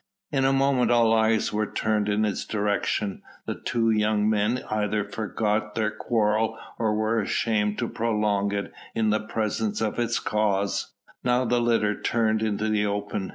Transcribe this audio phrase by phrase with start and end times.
[0.31, 5.03] In a moment all eyes were turned in its direction; the two young men either
[5.05, 10.95] forgot their quarrel or were ashamed to prolong it in the presence of its cause.
[11.23, 13.29] Now the litter turned into the open.